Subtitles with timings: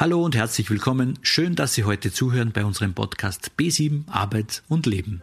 [0.00, 1.18] Hallo und herzlich willkommen.
[1.20, 5.22] Schön, dass Sie heute zuhören bei unserem Podcast B7 Arbeit und Leben.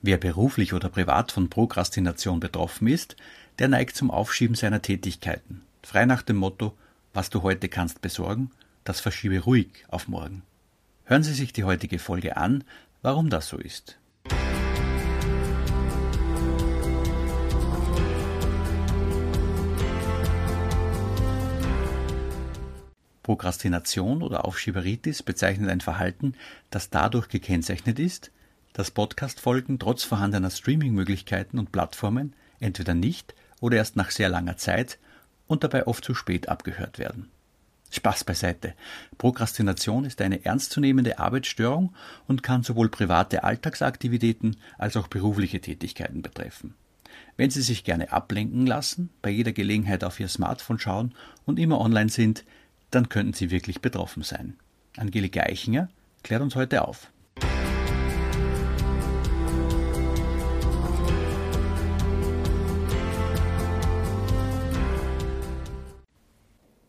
[0.00, 3.16] Wer beruflich oder privat von Prokrastination betroffen ist,
[3.58, 5.60] der neigt zum Aufschieben seiner Tätigkeiten.
[5.82, 6.74] Frei nach dem Motto,
[7.12, 8.50] was du heute kannst besorgen,
[8.84, 10.40] das verschiebe ruhig auf morgen.
[11.04, 12.64] Hören Sie sich die heutige Folge an,
[13.02, 13.98] warum das so ist.
[23.26, 26.34] Prokrastination oder Aufschieberitis bezeichnet ein Verhalten,
[26.70, 28.30] das dadurch gekennzeichnet ist,
[28.72, 35.00] dass Podcast-Folgen trotz vorhandener Streaming-Möglichkeiten und Plattformen entweder nicht oder erst nach sehr langer Zeit
[35.48, 37.28] und dabei oft zu spät abgehört werden.
[37.90, 38.74] Spaß beiseite.
[39.18, 41.96] Prokrastination ist eine ernstzunehmende Arbeitsstörung
[42.28, 46.74] und kann sowohl private Alltagsaktivitäten als auch berufliche Tätigkeiten betreffen.
[47.36, 51.12] Wenn Sie sich gerne ablenken lassen, bei jeder Gelegenheit auf Ihr Smartphone schauen
[51.44, 52.44] und immer online sind,
[52.90, 54.58] dann könnten Sie wirklich betroffen sein.
[54.96, 55.88] Angelika Eichinger
[56.22, 57.10] klärt uns heute auf.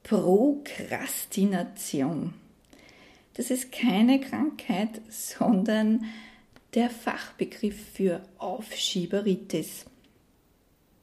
[0.04, 2.34] Prokrastination.
[3.34, 6.06] Das ist keine Krankheit, sondern
[6.76, 9.86] der Fachbegriff für Aufschieberitis.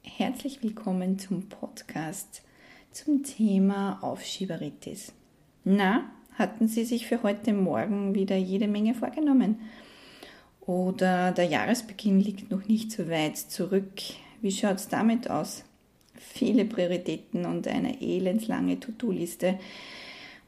[0.01, 2.41] Herzlich willkommen zum Podcast
[2.95, 5.13] zum Thema Aufschieberitis.
[5.63, 9.59] Na, hatten Sie sich für heute Morgen wieder jede Menge vorgenommen?
[10.61, 14.01] Oder der Jahresbeginn liegt noch nicht so weit zurück?
[14.41, 15.65] Wie schaut es damit aus?
[16.17, 19.59] viele Prioritäten und eine elendslange To-Do-Liste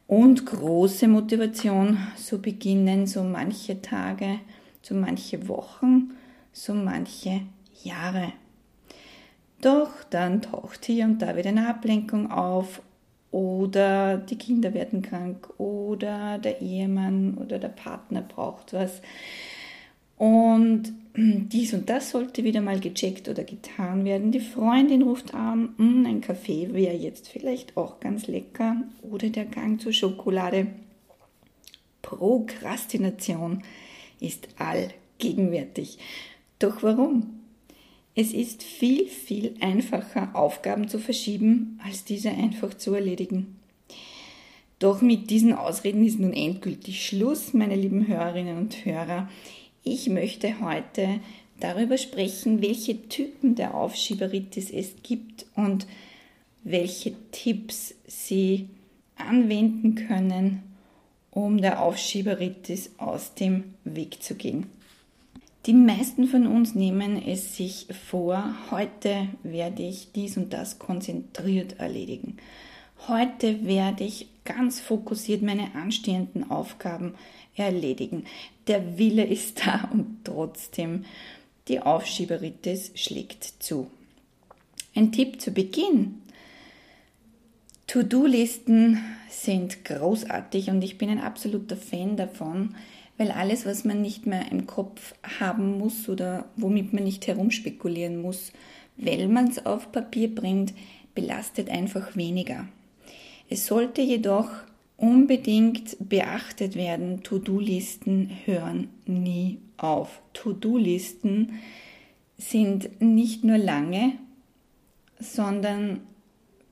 [0.08, 1.98] und große Motivation.
[2.16, 4.40] So beginnen so manche Tage,
[4.82, 6.12] so manche Wochen,
[6.52, 7.42] so manche
[7.84, 8.34] Jahre.
[9.62, 12.82] Doch dann taucht hier und da wieder eine Ablenkung auf
[13.32, 19.02] oder die Kinder werden krank oder der Ehemann oder der Partner braucht was.
[20.18, 24.32] Und dies und das sollte wieder mal gecheckt oder getan werden.
[24.32, 29.46] Die Freundin ruft an, hm, ein Kaffee wäre jetzt vielleicht auch ganz lecker oder der
[29.46, 30.68] Gang zur Schokolade.
[32.02, 33.64] Prokrastination
[34.20, 36.00] ist allgegenwärtig.
[36.60, 37.38] Doch warum?
[38.20, 43.60] Es ist viel, viel einfacher, Aufgaben zu verschieben, als diese einfach zu erledigen.
[44.80, 49.30] Doch mit diesen Ausreden ist nun endgültig Schluss, meine lieben Hörerinnen und Hörer.
[49.84, 51.20] Ich möchte heute
[51.60, 55.86] darüber sprechen, welche Typen der Aufschieberitis es gibt und
[56.64, 58.68] welche Tipps Sie
[59.16, 60.64] anwenden können,
[61.30, 64.66] um der Aufschieberitis aus dem Weg zu gehen.
[65.68, 71.78] Die meisten von uns nehmen es sich vor, heute werde ich dies und das konzentriert
[71.78, 72.38] erledigen.
[73.10, 77.16] Heute werde ich ganz fokussiert meine anstehenden Aufgaben
[77.58, 78.24] erledigen.
[78.68, 81.04] Der Wille ist da und trotzdem
[81.68, 83.92] die Aufschieberitis schlägt zu.
[84.96, 86.22] Ein Tipp zu Beginn.
[87.88, 92.74] To-Do-Listen sind großartig und ich bin ein absoluter Fan davon,
[93.18, 98.22] weil alles, was man nicht mehr im Kopf haben muss oder womit man nicht herumspekulieren
[98.22, 98.52] muss,
[98.98, 100.74] weil man es auf Papier bringt,
[101.16, 102.68] belastet einfach weniger.
[103.50, 104.50] Es sollte jedoch
[104.98, 110.22] unbedingt beachtet werden, To-Do-Listen hören nie auf.
[110.34, 111.60] To-Do-Listen
[112.38, 114.14] sind nicht nur lange,
[115.20, 116.02] sondern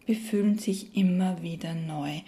[0.06, 2.20] befüllen sich immer wieder neu.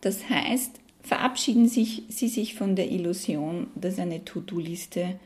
[0.00, 5.18] Das heißt, verabschieden sich, Sie sich von der Illusion, dass eine To-Do-Liste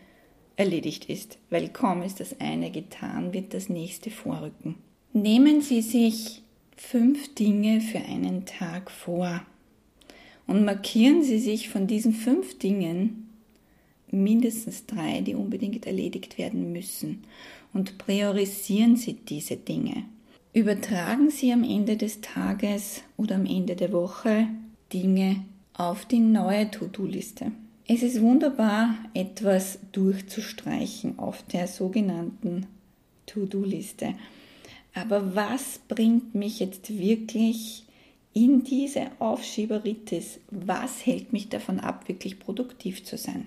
[0.56, 4.76] erledigt ist, weil kaum ist das eine getan, wird das nächste vorrücken.
[5.14, 6.42] Nehmen Sie sich
[6.76, 9.42] fünf Dinge für einen Tag vor
[10.46, 13.30] und markieren Sie sich von diesen fünf Dingen
[14.10, 17.24] mindestens drei, die unbedingt erledigt werden müssen
[17.72, 20.04] und priorisieren Sie diese Dinge.
[20.52, 24.48] Übertragen Sie am Ende des Tages oder am Ende der Woche
[24.92, 25.44] Dinge
[25.80, 27.52] auf die neue To-Do-Liste.
[27.88, 32.66] Es ist wunderbar, etwas durchzustreichen auf der sogenannten
[33.24, 34.12] To-Do-Liste.
[34.94, 37.84] Aber was bringt mich jetzt wirklich
[38.34, 40.40] in diese Aufschieberitis?
[40.50, 43.46] Was hält mich davon ab, wirklich produktiv zu sein?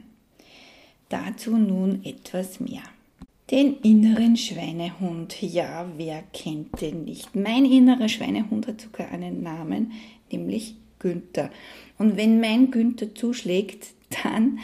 [1.09, 2.81] Dazu nun etwas mehr.
[3.51, 5.39] Den inneren Schweinehund.
[5.39, 7.35] Ja, wer kennt den nicht?
[7.35, 9.91] Mein innerer Schweinehund hat sogar einen Namen,
[10.31, 11.51] nämlich Günther.
[11.99, 13.89] Und wenn mein Günther zuschlägt,
[14.23, 14.57] dann,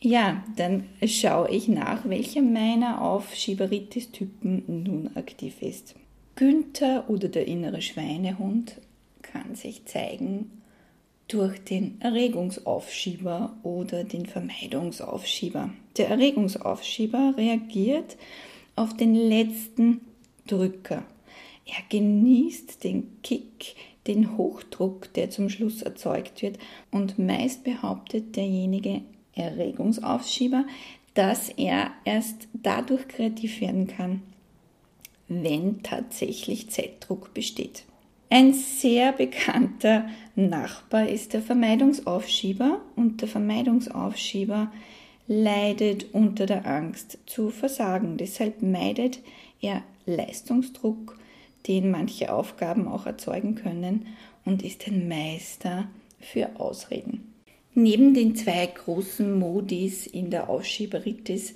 [0.00, 5.96] ja, dann schaue ich nach, welcher meiner Aufschieberitis-Typen nun aktiv ist.
[6.36, 8.76] Günther oder der innere Schweinehund
[9.22, 10.50] kann sich zeigen
[11.26, 15.70] durch den Erregungsaufschieber oder den Vermeidungsaufschieber.
[15.96, 18.16] Der Erregungsaufschieber reagiert
[18.76, 20.00] auf den letzten
[20.46, 21.02] Drücker.
[21.66, 23.74] Er genießt den Kick,
[24.08, 26.58] den Hochdruck, der zum Schluss erzeugt wird
[26.90, 29.02] und meist behauptet derjenige
[29.34, 30.64] Erregungsaufschieber,
[31.14, 34.22] dass er erst dadurch kreativ werden kann,
[35.28, 37.84] wenn tatsächlich Zeitdruck besteht.
[38.30, 44.70] Ein sehr bekannter Nachbar ist der Vermeidungsaufschieber und der Vermeidungsaufschieber
[45.26, 48.16] leidet unter der Angst zu versagen.
[48.16, 49.20] Deshalb meidet
[49.60, 51.18] er Leistungsdruck,
[51.66, 54.06] den manche Aufgaben auch erzeugen können
[54.44, 55.88] und ist ein Meister
[56.20, 57.34] für Ausreden.
[57.74, 61.54] Neben den zwei großen Modis in der Aufschieberitis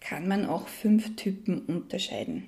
[0.00, 2.44] kann man auch fünf Typen unterscheiden.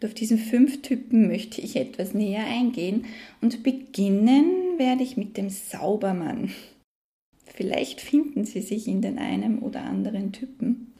[0.00, 3.06] Und auf diesen fünf Typen möchte ich etwas näher eingehen
[3.40, 6.50] und beginnen werde ich mit dem Saubermann.
[7.46, 10.92] Vielleicht finden Sie sich in den einen oder anderen Typen.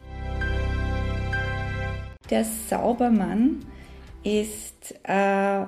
[2.30, 3.64] Der Saubermann
[4.24, 5.66] ist äh,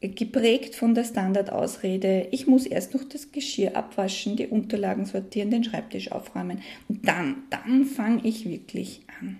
[0.00, 5.64] geprägt von der Standardausrede, ich muss erst noch das Geschirr abwaschen, die Unterlagen sortieren, den
[5.64, 9.38] Schreibtisch aufräumen und dann, dann fange ich wirklich an.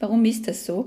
[0.00, 0.86] Warum ist das so?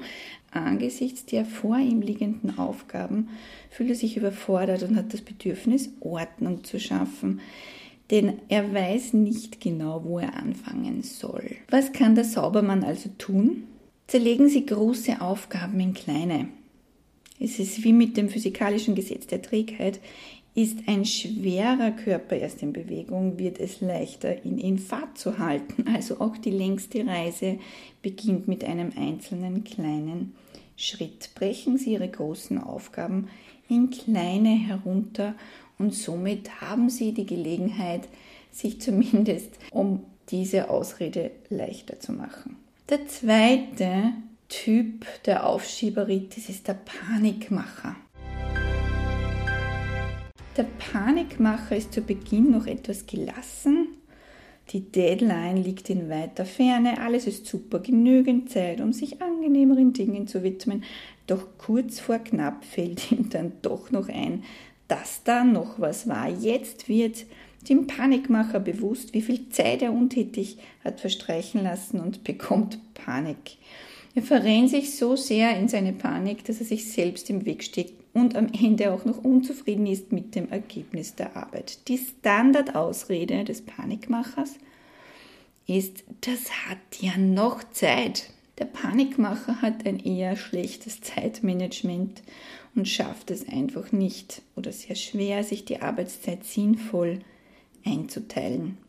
[0.52, 3.30] Angesichts der vor ihm liegenden Aufgaben
[3.70, 7.42] fühlt er sich überfordert und hat das Bedürfnis, Ordnung zu schaffen,
[8.12, 11.56] denn er weiß nicht genau, wo er anfangen soll.
[11.70, 13.64] Was kann der Saubermann also tun?
[14.08, 16.48] Zerlegen Sie große Aufgaben in kleine.
[17.40, 20.00] Es ist wie mit dem physikalischen Gesetz der Trägheit.
[20.56, 25.86] Ist ein schwerer Körper erst in Bewegung, wird es leichter, ihn in Fahrt zu halten.
[25.94, 27.60] Also auch die längste Reise
[28.02, 30.34] beginnt mit einem einzelnen kleinen
[30.76, 31.30] Schritt.
[31.36, 33.28] Brechen Sie Ihre großen Aufgaben
[33.70, 35.36] in kleine herunter
[35.78, 38.08] und somit haben Sie die Gelegenheit,
[38.52, 42.58] sich zumindest um diese Ausrede leichter zu machen.
[42.90, 44.14] Der zweite
[44.50, 47.98] Typ der Aufschieberitis ist der Panikmacher.
[50.56, 53.90] Der Panikmacher ist zu Beginn noch etwas gelassen.
[54.70, 60.28] Die Deadline liegt in weiter Ferne, alles ist super, genügend Zeit, um sich angenehmeren Dingen
[60.28, 60.84] zu widmen.
[61.26, 64.44] Doch kurz vor knapp fällt ihm dann doch noch ein,
[64.88, 66.30] dass da noch was war.
[66.30, 67.26] Jetzt wird
[67.70, 73.58] dem Panikmacher bewusst, wie viel Zeit er untätig hat verstreichen lassen und bekommt Panik.
[74.18, 77.94] Er verrennt sich so sehr in seine Panik, dass er sich selbst im Weg steht
[78.14, 81.88] und am Ende auch noch unzufrieden ist mit dem Ergebnis der Arbeit.
[81.88, 84.56] Die Standardausrede des Panikmachers
[85.68, 88.32] ist, das hat ja noch Zeit.
[88.58, 92.24] Der Panikmacher hat ein eher schlechtes Zeitmanagement
[92.74, 97.20] und schafft es einfach nicht oder sehr schwer, sich die Arbeitszeit sinnvoll
[97.86, 98.80] einzuteilen.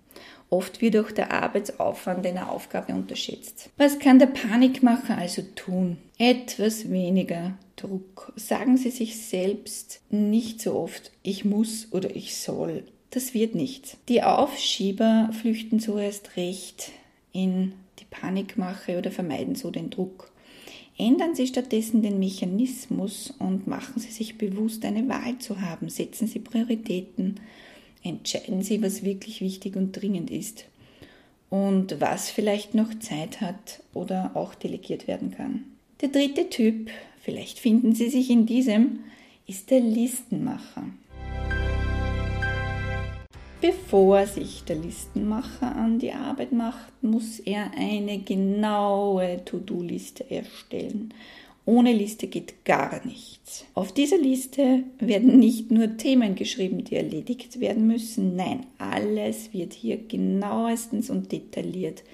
[0.50, 3.68] Oft wird auch der Arbeitsaufwand einer Aufgabe unterschätzt.
[3.76, 5.98] Was kann der Panikmacher also tun?
[6.16, 8.32] Etwas weniger Druck.
[8.36, 12.84] Sagen Sie sich selbst nicht so oft, ich muss oder ich soll.
[13.10, 13.96] Das wird nichts.
[14.08, 16.92] Die Aufschieber flüchten so erst recht
[17.32, 20.30] in die Panikmache oder vermeiden so den Druck.
[20.96, 25.88] Ändern Sie stattdessen den Mechanismus und machen Sie sich bewusst, eine Wahl zu haben.
[25.88, 27.36] Setzen Sie Prioritäten
[28.02, 30.64] entscheiden Sie, was wirklich wichtig und dringend ist
[31.50, 35.64] und was vielleicht noch Zeit hat oder auch delegiert werden kann.
[36.00, 36.90] Der dritte Typ,
[37.20, 39.00] vielleicht finden Sie sich in diesem,
[39.46, 40.84] ist der Listenmacher.
[43.60, 51.12] Bevor sich der Listenmacher an die Arbeit macht, muss er eine genaue To-Do-Liste erstellen
[51.68, 53.66] ohne Liste geht gar nichts.
[53.74, 59.74] Auf dieser Liste werden nicht nur Themen geschrieben, die erledigt werden müssen, nein, alles wird
[59.74, 62.04] hier genauestens und detailliert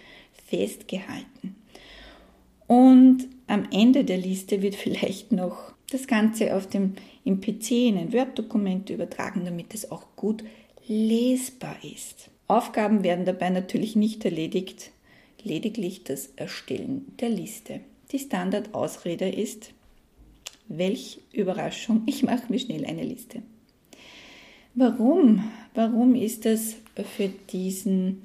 [0.49, 1.55] festgehalten.
[2.67, 6.95] Und am Ende der Liste wird vielleicht noch das Ganze auf dem,
[7.25, 10.43] im PC in ein Word-Dokument übertragen, damit es auch gut
[10.89, 12.29] lesbar ist.
[12.49, 14.91] Aufgaben werden dabei natürlich nicht erledigt,
[15.45, 17.83] lediglich das Erstellen der Liste.
[18.15, 19.73] Die Standardausrede ist,
[20.69, 23.43] welch Überraschung, ich mache mir schnell eine Liste.
[24.77, 25.51] Warum?
[25.75, 26.77] Warum ist das
[27.17, 28.23] für diesen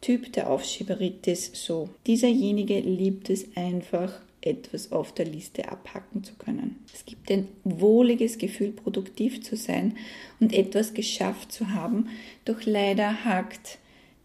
[0.00, 1.90] Typ der Aufschieberitis so?
[2.08, 6.82] Dieserjenige liebt es einfach, etwas auf der Liste abhacken zu können.
[6.92, 9.96] Es gibt ein wohliges Gefühl, produktiv zu sein
[10.40, 12.08] und etwas geschafft zu haben,
[12.46, 13.78] doch leider hakt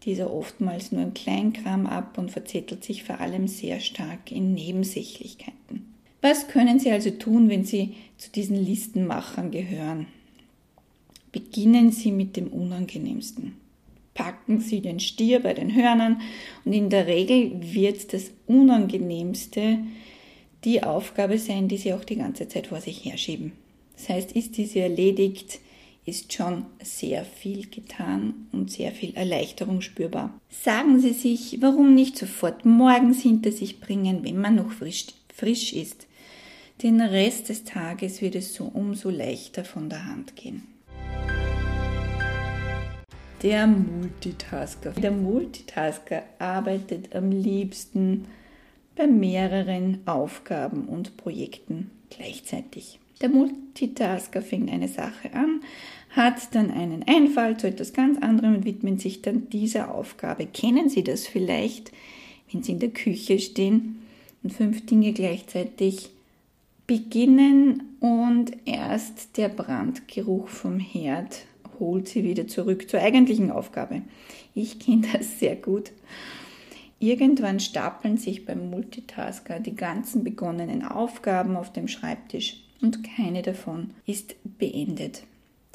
[0.04, 5.94] dieser oftmals nur im Kleinkram ab und verzettelt sich vor allem sehr stark in Nebensächlichkeiten.
[6.22, 10.06] Was können Sie also tun, wenn Sie zu diesen Listenmachern gehören?
[11.32, 13.56] Beginnen Sie mit dem Unangenehmsten.
[14.14, 16.20] Packen Sie den Stier bei den Hörnern
[16.64, 19.78] und in der Regel wird das Unangenehmste
[20.64, 23.52] die Aufgabe sein, die Sie auch die ganze Zeit vor sich herschieben.
[23.96, 25.60] Das heißt, ist diese erledigt,
[26.06, 30.40] ist schon sehr viel getan und sehr viel Erleichterung spürbar.
[30.48, 35.72] Sagen Sie sich, warum nicht sofort morgens hinter sich bringen, wenn man noch frisch, frisch
[35.72, 36.06] ist.
[36.82, 40.62] Den Rest des Tages wird es so umso leichter von der Hand gehen.
[43.42, 44.92] Der Multitasker.
[44.92, 48.26] Der Multitasker arbeitet am liebsten
[48.94, 52.98] bei mehreren Aufgaben und Projekten gleichzeitig.
[53.20, 55.60] Der Multitasker fängt eine Sache an,
[56.10, 60.46] hat dann einen Einfall zu etwas ganz anderem und widmet sich dann dieser Aufgabe.
[60.46, 61.92] Kennen Sie das vielleicht,
[62.50, 63.98] wenn Sie in der Küche stehen
[64.42, 66.10] und fünf Dinge gleichzeitig
[66.86, 71.46] beginnen und erst der Brandgeruch vom Herd
[71.78, 74.02] holt Sie wieder zurück zur eigentlichen Aufgabe.
[74.54, 75.92] Ich kenne das sehr gut.
[76.98, 83.90] Irgendwann stapeln sich beim Multitasker die ganzen begonnenen Aufgaben auf dem Schreibtisch und keine davon
[84.06, 85.24] ist beendet.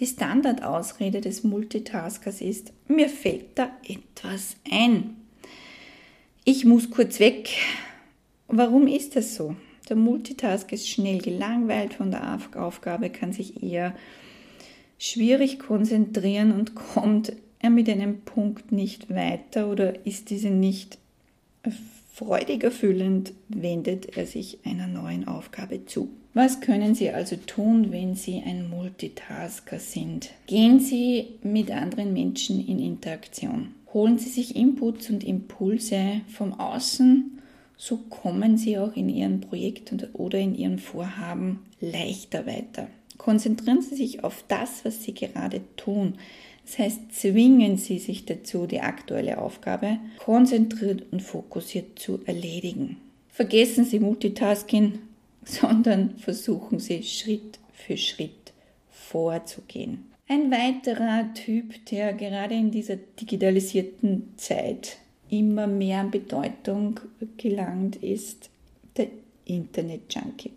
[0.01, 5.15] Die Standardausrede des Multitaskers ist, mir fällt da etwas ein.
[6.43, 7.49] Ich muss kurz weg.
[8.47, 9.55] Warum ist das so?
[9.89, 13.95] Der Multitask ist schnell gelangweilt von der Aufgabe, kann sich eher
[14.97, 20.97] schwierig konzentrieren und kommt er mit einem Punkt nicht weiter oder ist diese nicht
[22.21, 26.09] freudig erfüllend, wendet er sich einer neuen Aufgabe zu.
[26.35, 30.29] Was können Sie also tun, wenn Sie ein Multitasker sind?
[30.45, 33.73] Gehen Sie mit anderen Menschen in Interaktion.
[33.91, 37.39] Holen Sie sich Inputs und Impulse vom Außen,
[37.75, 42.87] so kommen Sie auch in Ihrem Projekt oder in Ihrem Vorhaben leichter weiter.
[43.17, 46.13] Konzentrieren Sie sich auf das, was Sie gerade tun.
[46.65, 52.97] Das heißt, zwingen Sie sich dazu, die aktuelle Aufgabe konzentriert und fokussiert zu erledigen.
[53.29, 54.99] Vergessen Sie Multitasking,
[55.43, 58.53] sondern versuchen Sie Schritt für Schritt
[58.89, 60.05] vorzugehen.
[60.27, 64.97] Ein weiterer Typ, der gerade in dieser digitalisierten Zeit
[65.29, 66.99] immer mehr an Bedeutung
[67.35, 68.49] gelangt, ist
[68.95, 69.07] der
[69.45, 70.51] Internet-Junkie.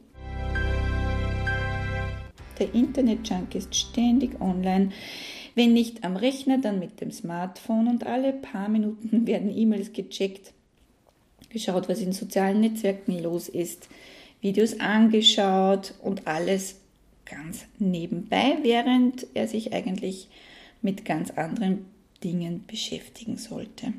[2.58, 4.90] Der Internet-Junkie ist ständig online.
[5.54, 10.52] Wenn nicht am Rechner, dann mit dem Smartphone und alle paar Minuten werden E-Mails gecheckt,
[11.50, 13.88] geschaut, was in sozialen Netzwerken los ist,
[14.40, 16.76] Videos angeschaut und alles
[17.25, 20.28] ganz nebenbei, während er sich eigentlich
[20.82, 21.87] mit ganz anderen
[22.23, 23.94] Dingen beschäftigen sollte.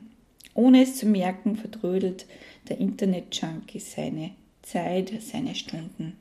[0.54, 2.26] Ohne es zu merken, verdrödelt
[2.70, 4.32] der Internet-Junkie seine
[4.62, 6.16] Zeit, seine Stunden.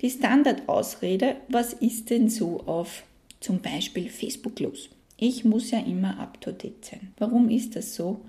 [0.00, 3.04] Die Standardausrede, was ist denn so auf
[3.42, 4.90] zum Beispiel Facebook los?
[5.16, 7.12] Ich muss ja immer up-to-date sein.
[7.18, 8.22] Warum ist das so?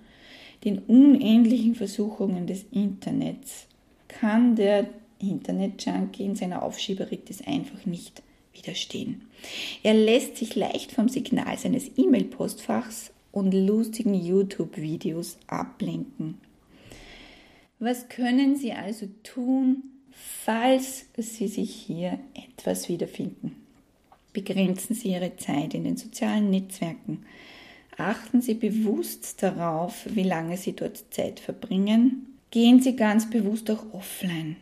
[0.64, 3.68] Den unendlichen Versuchungen des Internets
[4.08, 4.88] kann der
[5.20, 8.22] Internet-Junkie in seiner Aufschieberitis einfach nicht
[8.54, 9.24] widerstehen.
[9.82, 16.38] Er lässt sich leicht vom Signal seines E-Mail-Postfachs und lustigen YouTube-Videos ablenken.
[17.80, 23.63] Was können Sie also tun, falls Sie sich hier etwas wiederfinden?
[24.34, 27.26] Begrenzen Sie Ihre Zeit in den sozialen Netzwerken.
[27.98, 33.84] Achten Sie bewusst darauf, wie lange Sie dort Zeit verbringen Gehen Sie ganz bewusst auch
[33.94, 34.58] offline.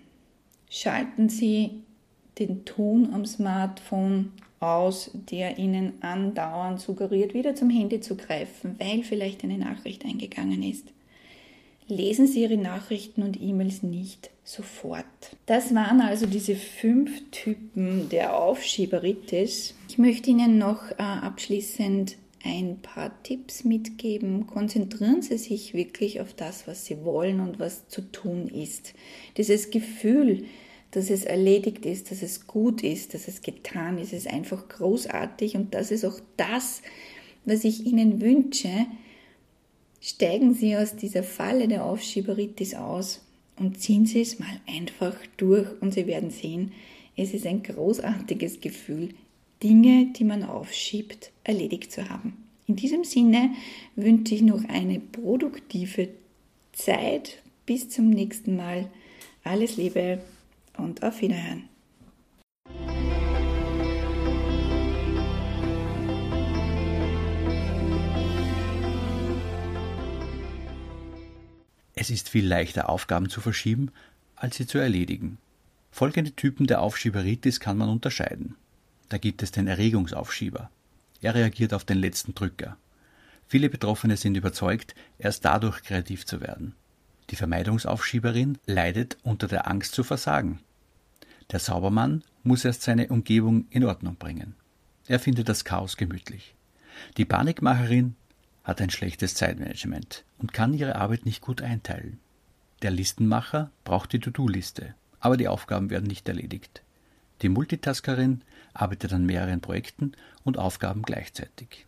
[0.70, 1.84] Schalten Sie
[2.40, 9.04] den Ton am Smartphone aus, der Ihnen andauernd suggeriert, wieder zum Handy zu greifen, weil
[9.04, 10.94] vielleicht eine Nachricht eingegangen ist.
[11.90, 15.05] Lesen Sie Ihre Nachrichten und E-Mails nicht sofort.
[15.46, 19.75] Das waren also diese fünf Typen der Aufschieberitis.
[19.88, 24.48] Ich möchte Ihnen noch äh, abschließend ein paar Tipps mitgeben.
[24.48, 28.93] Konzentrieren Sie sich wirklich auf das, was Sie wollen und was zu tun ist.
[29.38, 30.46] Dieses Gefühl,
[30.91, 35.55] dass es erledigt ist, dass es gut ist, dass es getan ist, ist einfach großartig
[35.55, 36.81] und das ist auch das,
[37.46, 38.86] was ich Ihnen wünsche.
[40.01, 43.22] Steigen Sie aus dieser Falle der Aufschieberitis aus
[43.62, 46.72] und ziehen Sie es mal einfach durch und Sie werden sehen,
[47.15, 49.10] es ist ein großartiges Gefühl,
[49.62, 52.38] Dinge, die man aufschiebt, erledigt zu haben.
[52.65, 53.51] In diesem Sinne
[53.96, 56.10] wünsche ich noch eine produktive
[56.74, 57.38] Zeit.
[57.68, 58.89] Bis zum nächsten Mal.
[59.44, 60.20] Alles Liebe
[60.77, 61.71] und auf Wiederhören.
[72.01, 73.91] Es ist viel leichter, Aufgaben zu verschieben,
[74.36, 75.38] als sie zu erledigen.
[75.91, 78.55] Folgende Typen der Aufschieberitis kann man unterscheiden.
[79.10, 80.72] Da gibt es den Erregungsaufschieber.
[81.22, 82.75] Er reagiert auf den letzten Drücker.
[83.48, 86.74] Viele Betroffene sind überzeugt, erst dadurch kreativ zu werden.
[87.29, 90.58] Die Vermeidungsaufschieberin leidet unter der Angst zu versagen.
[91.51, 94.55] Der Saubermann muss erst seine Umgebung in Ordnung bringen.
[95.05, 96.55] Er findet das Chaos gemütlich.
[97.17, 98.15] Die Panikmacherin
[98.63, 102.20] hat ein schlechtes Zeitmanagement und kann ihre Arbeit nicht gut einteilen.
[102.82, 106.82] Der Listenmacher braucht die To-Do-Liste, aber die Aufgaben werden nicht erledigt.
[107.41, 108.41] Die Multitaskerin
[108.74, 110.13] arbeitet an mehreren Projekten
[110.44, 111.86] und Aufgaben gleichzeitig.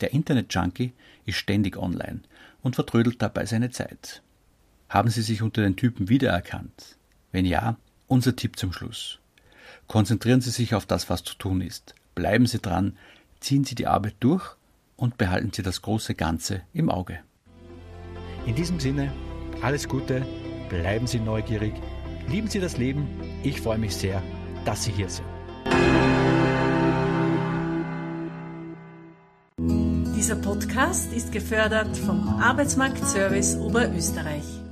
[0.00, 0.92] Der Internet-Junkie
[1.24, 2.20] ist ständig online
[2.62, 4.22] und vertrödelt dabei seine Zeit.
[4.88, 6.96] Haben Sie sich unter den Typen wiedererkannt?
[7.32, 7.76] Wenn ja,
[8.06, 9.18] unser Tipp zum Schluss.
[9.86, 11.94] Konzentrieren Sie sich auf das, was zu tun ist.
[12.14, 12.96] Bleiben Sie dran,
[13.40, 14.56] ziehen Sie die Arbeit durch
[14.96, 17.20] und behalten Sie das große Ganze im Auge.
[18.46, 19.12] In diesem Sinne,
[19.62, 20.26] alles Gute,
[20.68, 21.74] bleiben Sie neugierig,
[22.28, 23.06] lieben Sie das Leben.
[23.42, 24.22] Ich freue mich sehr,
[24.64, 25.26] dass Sie hier sind.
[30.16, 34.63] Dieser Podcast ist gefördert vom Arbeitsmarktservice Oberösterreich.